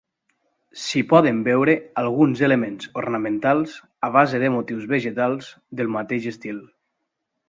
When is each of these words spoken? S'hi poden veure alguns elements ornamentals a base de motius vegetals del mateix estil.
S'hi 0.83 1.01
poden 1.09 1.41
veure 1.47 1.73
alguns 2.03 2.41
elements 2.47 2.89
ornamentals 3.01 3.75
a 4.07 4.09
base 4.15 4.39
de 4.45 4.49
motius 4.55 4.87
vegetals 4.95 5.51
del 5.81 5.93
mateix 5.97 6.27
estil. 6.33 6.63